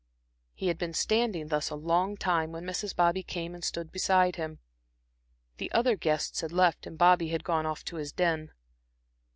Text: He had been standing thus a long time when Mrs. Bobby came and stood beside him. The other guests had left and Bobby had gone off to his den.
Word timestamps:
He 0.55 0.65
had 0.69 0.79
been 0.79 0.95
standing 0.95 1.49
thus 1.49 1.69
a 1.69 1.75
long 1.75 2.17
time 2.17 2.51
when 2.51 2.63
Mrs. 2.65 2.95
Bobby 2.95 3.21
came 3.21 3.53
and 3.53 3.63
stood 3.63 3.91
beside 3.91 4.35
him. 4.35 4.57
The 5.57 5.71
other 5.73 5.95
guests 5.95 6.41
had 6.41 6.51
left 6.51 6.87
and 6.87 6.97
Bobby 6.97 7.27
had 7.27 7.43
gone 7.43 7.67
off 7.67 7.85
to 7.85 7.97
his 7.97 8.11
den. 8.11 8.49